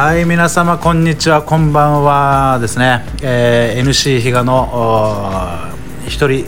[0.00, 5.58] はい皆様こんにちはこんばんはですね、えー、NC 比嘉の
[6.06, 6.46] 一人語り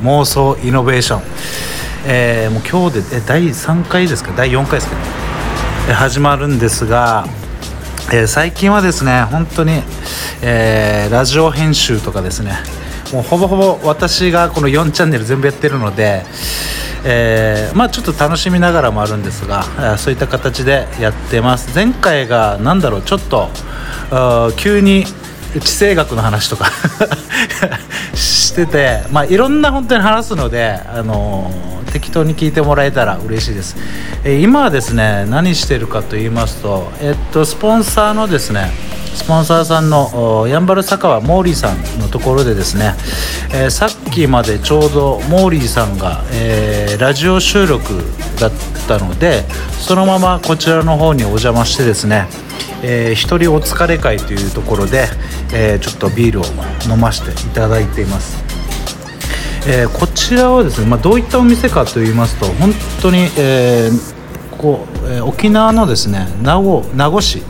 [0.00, 1.22] 妄想イノベーション、
[2.08, 4.32] えー、もう今日で第3回ですか？
[4.32, 4.96] 第4回ですか
[5.86, 7.26] ね、始まるんですが、
[8.12, 9.80] えー、最近はですね本当に、
[10.42, 12.54] えー、ラジオ編集とかですね。
[13.12, 16.24] もうほぼほぼ私がこの4チャンネル全部やってるので、
[17.04, 21.74] えー、まあ、ちょっと楽しみながらもあるんですが、そういった形でやってます。
[21.74, 23.48] 前回が何だろうちょっと
[24.56, 25.04] 急に
[25.60, 26.66] 地政学の話とか
[28.14, 33.76] してて、まあ、いろんな本当に話すので、あのー、適当に聞いてもらえたら嬉しいです、
[34.24, 38.72] えー、今はですね何してるかと言いますと、えっと、スポンサーのですね
[39.14, 42.94] スポンサーさんのやんばる坂はモーリーさんのところでですね、
[43.52, 48.02] えー、さっきまでちょうどモーリーさんが、えー、ラジオ収録
[48.40, 48.50] だっ
[48.88, 49.44] たので
[49.78, 52.26] そのままこちらの方にお邪魔してですね、
[52.82, 55.06] えー、一人お疲れ会というところで、
[55.54, 56.44] えー、ちょっとビールを
[56.92, 58.42] 飲ませていただいています。
[59.66, 62.70] えー、こちらはですね、まあ、どういったお店かと言いますと本
[63.00, 67.42] 当に、えー、こう、え、沖縄のですね名護名護市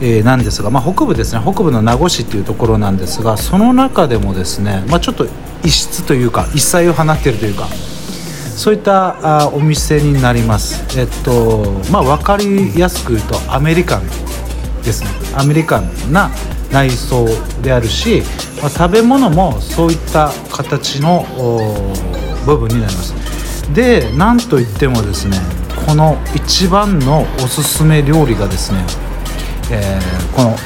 [0.00, 5.26] えー、なんですが、まあ、北部ですね北部の名護市っていうところなんですがその中でもですね、まあ、ちょっと
[5.64, 7.66] 異質というか異彩を放っているというか
[8.56, 10.98] そういったあお店になります。
[10.98, 14.06] えっとまあ分かりやすく言うとアメリカン
[14.82, 15.10] ですね。
[15.34, 16.30] アメリカンな
[16.70, 17.26] 内装
[17.62, 18.22] であるし、
[18.60, 21.26] まあ、食べ物もそういった形の
[22.46, 23.14] 部分になります。
[23.74, 25.36] でなんといってもですね
[25.86, 28.84] この一番のおすすめ料理がですね
[29.70, 30.56] えー、この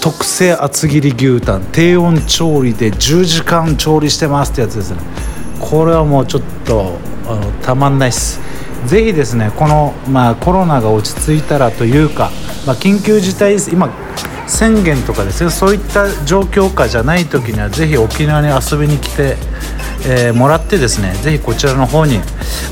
[0.00, 5.00] 特製厚切り牛タン低温調理で10時間調理してますってやつですね。
[5.60, 8.40] これはもうちょっとあのたまんないっす。
[8.86, 12.30] ぜひですねこの、まあ、コロナが落ち着いたらというか、
[12.66, 13.90] まあ、緊急事態今
[14.46, 19.36] 宣言とかですねそういった状況下じゃない時にはぜひ沖縄に遊びに来て、
[20.06, 22.20] えー、もらってですねぜひこちらの方に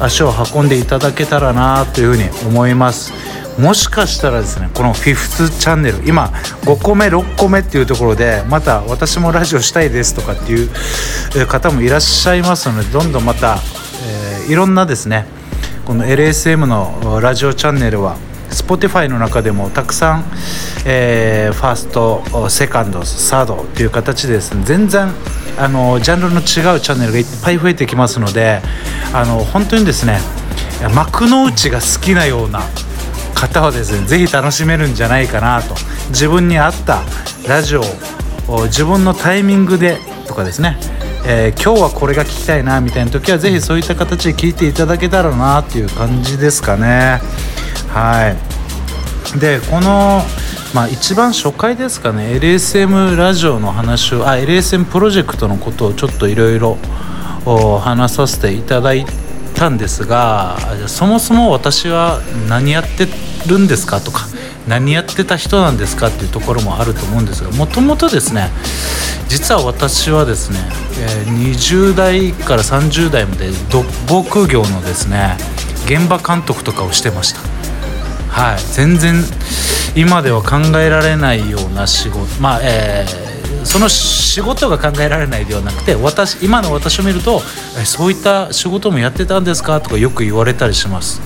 [0.00, 3.12] 足を運んでいただけたらなというふうに思います。
[3.58, 6.26] もしかしたらですねこのフィフスチャンネル今
[6.62, 13.58] 5個目6個目っていうところでまた私もラジオしたいですとかっていう方もいらっしゃいますのでどんどんまた、
[14.44, 15.26] えー、いろんなですね
[15.86, 18.16] この LSM のラジオチャンネルは
[18.50, 20.24] Spotify の中でもたくさん、
[20.86, 25.08] えー、ファーストセカンドサードという形でですね全然
[25.58, 28.60] あのジャンルの違うチャンネルがいっぱい増えてきますので
[29.12, 30.20] あの本当にですね
[30.94, 32.60] 幕の内が好きなような
[33.34, 34.06] 方はですね。
[34.06, 35.74] 是非楽しめるんじゃないかなと。
[36.08, 37.02] 自分に合った
[37.46, 37.82] ラジオ
[38.48, 40.78] を自分のタイミングでとかですね、
[41.26, 47.20] えー、今日はこれが聞きたいなみたいな時は是非そういった形で聞いていただけたらなっていう感じですかね。
[47.88, 48.34] は
[49.34, 49.38] い。
[49.38, 50.22] でこの
[50.74, 52.34] まあ、一番初回ですかね。
[52.34, 56.76] LSM ラジオの話をあ LSM プロジェクトのことをちょっといろいろ
[57.80, 59.27] 話させていただいて
[59.58, 63.06] たんですがそもそも私は何やって
[63.48, 64.26] るんですかとか
[64.68, 68.50] 何やってた人なんですかっていうところもあると思うんですがもともとですね
[69.28, 70.58] 実は私はですね、
[71.26, 75.36] 20代から30代まで土木業のですね
[75.84, 77.40] 現場監督とかをしてました。
[78.30, 78.58] はい。
[78.72, 79.22] 全然
[79.96, 87.40] 今では考えられないような仕事まあえー、その仕事が考えられないではなくて私今の私を見ると
[87.84, 91.20] そういった仕事もやってたんですかとかよく言われたりします。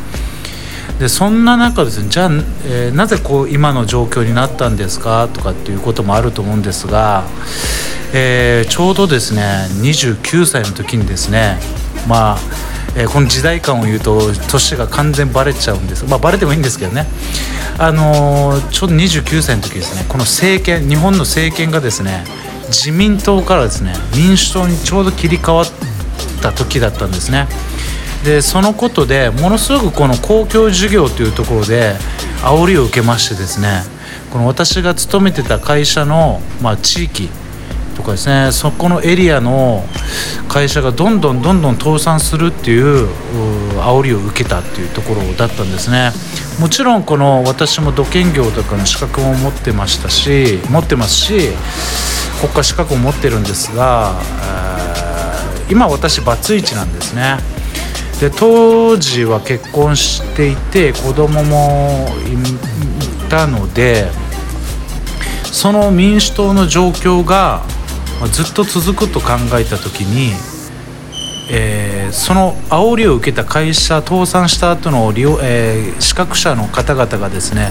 [0.99, 2.31] でそんな中ですねじゃあ、
[2.65, 7.25] えー、なぜこう今の状況になったんですかとかっていうこともあると思うんですが、
[8.15, 11.59] えー、ちょうどですね29歳の時にですね
[12.07, 12.39] まあ
[12.97, 16.05] えー、この時代感を言うと年が完全バレちゃうんです。
[16.05, 17.07] まあバレてもいいんですけどね。
[17.79, 20.05] あのー、ちょうど29歳の時ですね。
[20.09, 22.25] この政権日本の政権がですね
[22.69, 25.67] 自民党からですね民主党にちょうど切り替わっ
[26.43, 27.49] た時だったんですね。
[28.25, 31.95] でそのことでものすごくこの公共事業というところで
[32.43, 33.83] 煽りを受けましてですね
[34.33, 37.29] この私が勤めてた会社の、まあ、地域
[37.93, 39.85] とかですねそこのエリアの
[40.49, 43.09] 会社がどんどんどんどん倒産するっていう
[43.79, 46.11] 煽りを受けたっていうところだったんですね。
[46.61, 51.49] もちろんこの私も土建業とかの資格も持ってましたし持ってますし
[52.41, 54.21] 国家資格も持ってるんですが
[55.71, 57.39] 今私バツイチなんですね。
[58.21, 64.09] で当時は結婚していて子供もいたので
[65.43, 67.63] その民主党の状況が
[68.29, 70.33] ずっと続くと考えた時に、
[71.51, 77.71] えー、その煽りを受けた会社倒産した後の利用、えー、資格者の方々がですね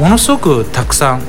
[0.00, 1.22] ものすごくたくさん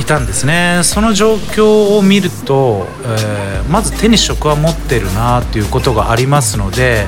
[0.00, 0.80] いたんですね。
[0.84, 7.06] その状況を見ると、えー、まず手に職は持ってるなということがありますので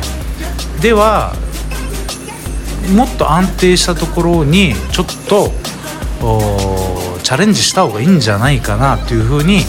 [0.83, 1.33] では
[2.95, 5.51] もっと安定したところにちょっと
[7.23, 9.61] チャレンジした方がいいんじゃないかなというふうに、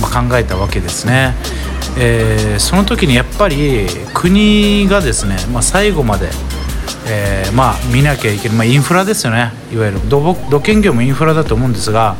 [0.00, 1.34] まあ、考えたわけですね。
[1.98, 6.28] えー、その時にやっぱり国がですね、まあ、最後まで、
[7.06, 9.52] えー、まあ見なきゃいけない、まあ、インフラですよね。
[9.72, 12.16] いわゆる土土建業もインフラだと思うんですが、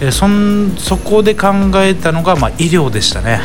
[0.00, 3.40] えー、そんそこで考えたのが、ま、医療でしたね。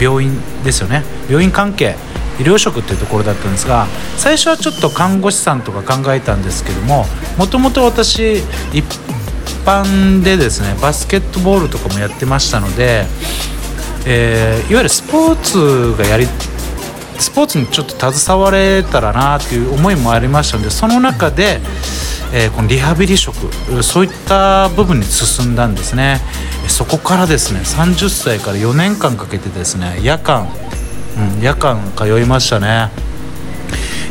[0.00, 1.04] 病院ですよね。
[1.28, 1.94] 病院関係
[2.38, 7.04] 医療職っていうところだったんですが最初はちょっと看護師さんとか考えたんですけども
[7.38, 8.42] もともと私
[9.64, 13.06] 般でですねバスケットボールとかもやってましたので、
[14.06, 16.26] えー、いわゆるスポーツがやり
[17.18, 21.60] スポーツにちょっと携われたらなっていう思いもありましたのでその中で、
[22.32, 23.36] えー、このリハビリ職
[23.82, 26.20] そういった部分に進んだんですね。
[26.68, 30.48] そこからですね30歳から4年間かけてですね夜間
[31.16, 32.90] うん、夜間通いましたね。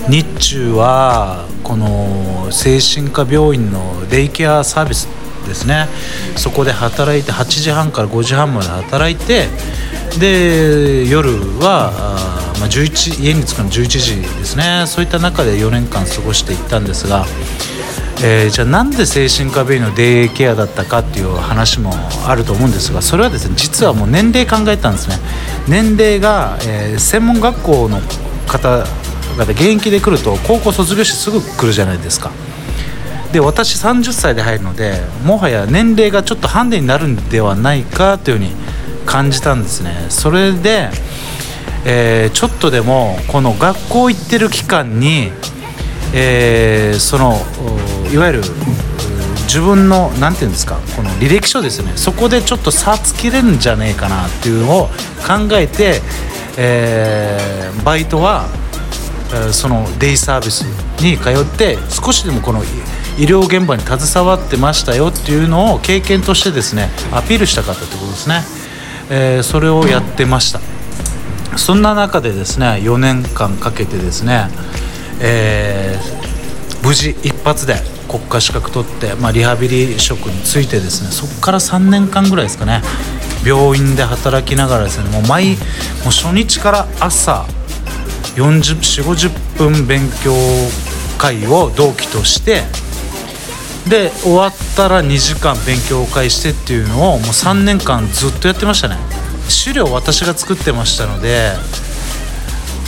[0.08, 5.08] 日中はこの精神科病院のデイケアサービス
[5.44, 5.88] ですね。
[6.36, 9.48] そこで働いて8時半から5時半まで働いて
[10.20, 11.30] で夜
[11.60, 11.92] は、
[12.60, 14.86] まあ、11家に着くの11時ですね。
[14.88, 17.26] そういった中で4年間過ごしていったんですが
[18.26, 21.92] えー、じゃあなんで精神科病院のデイケアだったかっていう話も
[22.26, 25.18] あると思うんですがそれはですね実はもう年齢考えたんですね。
[25.68, 28.00] 年齢が、えー、専門学校の
[28.48, 32.32] 方々現役で来ると高校卒業してすぐ来るじゃないですか。
[33.34, 38.52] で私30歳で入るのでもはや年齢がちょっとハンデになるんではないかというふうに
[39.06, 40.06] 感じたんですね。
[40.10, 40.90] それで、
[41.86, 45.32] えー、ちょっとでもこの学校行ってる期間に
[46.16, 47.34] えー、その
[48.14, 48.42] いわゆる
[49.46, 51.94] 自分の何て言うんですかこの履歴書ですよね。
[51.96, 56.02] そこでちょっと差つけれるんじゃねえかなっていうのを考えて、
[56.58, 58.48] えー、バイトは、
[59.52, 60.62] そのデイサービス
[61.02, 62.64] に通って少しでもこの
[63.18, 68.42] 医療現場に携わってましたよっていうのを経験としてですねアピールしたかったってことですね、
[69.10, 70.60] えー、それをやってました。
[71.58, 74.48] そんな中でですね4年間かけてですね
[75.26, 77.76] えー、無事一発で
[78.10, 82.82] 国家資格取って、まあ、リハビリ職についてですねそこから3年間ぐらいですかね
[83.46, 85.58] 病院で働きながらですねもう毎もう
[86.12, 87.46] 初日から朝
[88.36, 90.34] 40 50分勉強
[91.18, 92.64] 会を同期として
[93.88, 98.98] で終わったら2時間勉強会してっていうのをもう3年間ずっとやってましたね。
[99.50, 101.52] 資料私が作ってましたので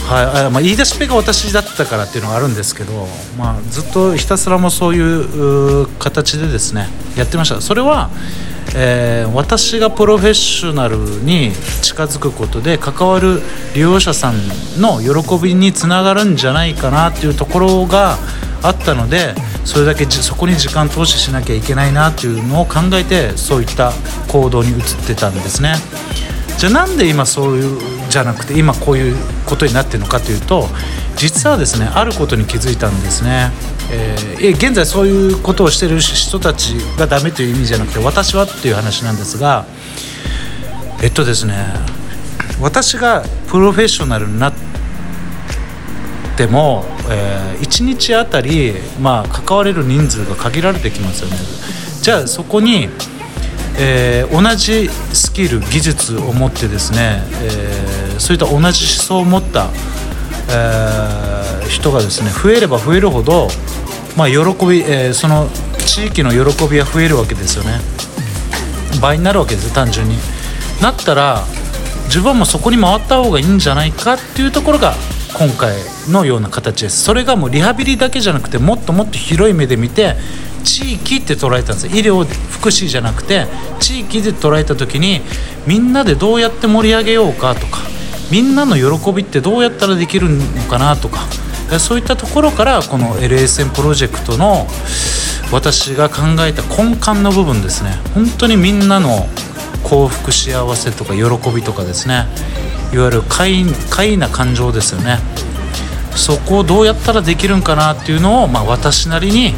[0.08, 3.08] はいまあ、言い出しっぺが私だったからっていうのがあるんですけど、
[3.40, 6.88] まあ、ずっとひたすらもそういう形でですね
[7.18, 7.60] やってました。
[7.60, 8.12] それは、
[8.76, 13.42] えー、私がプロフェッショナルに近づくことで関わる
[13.74, 14.36] 利用者さん
[14.80, 18.20] の喜びにつながるんじゃないかなっていうところが
[18.62, 19.34] あったので
[19.66, 23.92] それだけそこに時間投資しなきゃいけないなっていうのを考えてそういった
[24.32, 24.78] 行動に移っ
[25.08, 25.76] てたんですね。
[26.58, 30.70] じゃあなんで今そういうじゃなくて今こういうことになってるのかというと
[31.18, 33.52] 実はですねあることに気づいたんですね、
[33.92, 39.66] えー、現在そういうことをしてる人たちがダメという意味じゃなくて私はっていう話なんですが
[41.04, 41.56] えっとですね
[42.62, 44.54] 私がプロフェッショナルになっ
[46.38, 51.38] ても、えー、1日あたり、まあ、関われる人数が限られてきますよね。
[52.02, 52.90] じゃあそこに
[53.78, 59.68] えー、同じスキル技術を持ってですね、えー、そういった同じ思想を持った、
[60.50, 63.50] え、人がですね増えれば増えるほど、
[64.16, 65.50] まあ、喜び、えその
[65.86, 67.82] 地域の喜びは増えるわけですよね。
[69.02, 70.18] 倍になるわけです単純に。
[70.82, 71.44] なったら
[72.06, 74.94] 自分もそこに回った方がいいんじゃないかっていうところが
[75.38, 75.76] 今回
[76.10, 77.04] のような形です。
[77.04, 80.16] それがもうリハビリだけじゃなくてもっともっと広い目で見て
[80.64, 83.46] 地域って捉えたんです医療福祉じゃなくて
[83.80, 85.22] 地域で捉えた時に
[85.68, 87.80] みんなでどうやって盛り上げようかとか
[88.32, 91.28] みんなの喜びってどうやったらできるのかなとか
[91.80, 94.68] そういったところからこの LSM プロジェクトの
[95.52, 97.92] 私が考えた根幹の部分ですね。
[98.14, 99.28] 本当にみんなの
[99.84, 102.26] 幸福幸せとか喜びとかですね。
[102.94, 105.20] いわゆる快快な感情ですよね。
[106.16, 109.52] そこをどうやったらできるんかなっていうのを、まあ、私なりに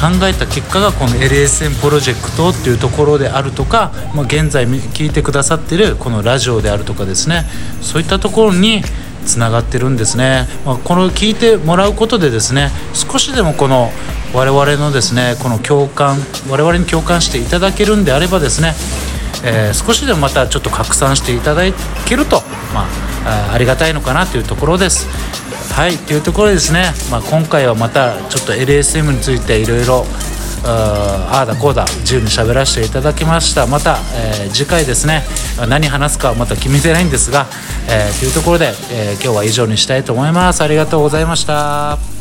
[0.00, 7.44] 考えた結果がこの LSM プロジェクトっていうところであるとか、まあ、現在聞いてくださってるこのラジオであるとかですね。
[7.80, 8.82] そういったところに
[9.26, 13.90] つながってるんですね、まあ、この聞いてもらうことでですね少しでもこの
[14.32, 16.16] 我々のですねこの共感
[16.48, 18.72] 我々に共感していただけるんであればですね、
[19.44, 21.62] えー、少しでもまたちょっと拡散していただ
[22.06, 22.42] けると、
[22.74, 22.86] ま
[23.24, 25.06] あ、ありがたいのかなというところです。
[25.72, 30.06] はいというところですね、まあ、今回はまたちょっと LSM についていろいろ
[30.64, 33.66] ああだこうだ自由に喋らせていただきました。
[33.66, 35.22] また、えー、次回ですね
[35.68, 37.46] 何話すかはまた決めてないんですが、
[37.88, 40.62] えー、というところで、えー、今日は以上にしたいと思います。
[40.62, 42.15] ありがとうございました。